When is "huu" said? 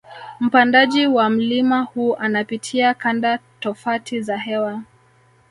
1.81-2.15